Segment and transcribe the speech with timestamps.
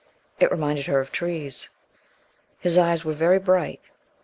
[0.39, 1.69] It reminded her of trees.
[2.59, 3.81] His eyes were very bright.